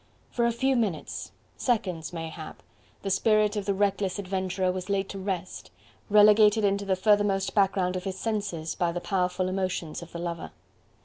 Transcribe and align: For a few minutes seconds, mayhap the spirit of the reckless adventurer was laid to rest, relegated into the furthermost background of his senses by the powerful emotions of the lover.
For 0.31 0.47
a 0.47 0.51
few 0.51 0.75
minutes 0.75 1.31
seconds, 1.57 2.11
mayhap 2.11 2.63
the 3.03 3.11
spirit 3.11 3.55
of 3.55 3.67
the 3.67 3.73
reckless 3.75 4.17
adventurer 4.17 4.71
was 4.71 4.89
laid 4.89 5.09
to 5.09 5.19
rest, 5.19 5.69
relegated 6.09 6.65
into 6.65 6.85
the 6.85 6.95
furthermost 6.95 7.53
background 7.53 7.95
of 7.95 8.05
his 8.05 8.17
senses 8.17 8.73
by 8.73 8.91
the 8.91 8.99
powerful 8.99 9.47
emotions 9.47 10.01
of 10.01 10.11
the 10.11 10.17
lover. 10.17 10.53